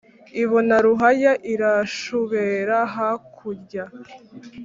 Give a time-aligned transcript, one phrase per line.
[0.43, 3.83] ibona ruhaya irashubera hakulya.